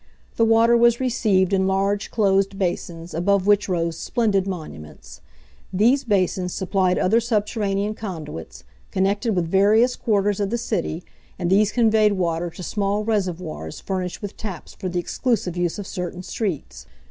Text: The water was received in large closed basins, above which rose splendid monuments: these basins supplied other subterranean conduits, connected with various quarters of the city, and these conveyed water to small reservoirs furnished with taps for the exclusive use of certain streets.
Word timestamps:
The 0.35 0.45
water 0.45 0.75
was 0.75 0.99
received 0.99 1.53
in 1.53 1.67
large 1.67 2.09
closed 2.09 2.57
basins, 2.57 3.13
above 3.13 3.45
which 3.45 3.69
rose 3.69 3.95
splendid 3.99 4.47
monuments: 4.47 5.21
these 5.71 6.03
basins 6.03 6.53
supplied 6.53 6.97
other 6.97 7.19
subterranean 7.19 7.93
conduits, 7.93 8.63
connected 8.89 9.35
with 9.35 9.45
various 9.47 9.95
quarters 9.95 10.39
of 10.39 10.49
the 10.49 10.57
city, 10.57 11.03
and 11.37 11.51
these 11.51 11.71
conveyed 11.71 12.13
water 12.13 12.49
to 12.49 12.63
small 12.63 13.03
reservoirs 13.03 13.79
furnished 13.79 14.23
with 14.23 14.35
taps 14.37 14.73
for 14.73 14.89
the 14.89 14.97
exclusive 14.99 15.55
use 15.55 15.77
of 15.77 15.85
certain 15.85 16.23
streets. 16.23 16.87